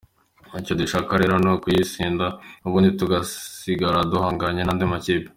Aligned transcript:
Icyo 0.61 0.73
dushaka 0.81 1.11
rero 1.21 1.35
ni 1.43 1.49
ukuyitsinda, 1.53 2.25
ubundi 2.67 2.89
tugasigara 2.99 3.99
duhanganye 4.11 4.61
n’andi 4.63 4.85
makipe. 4.93 5.29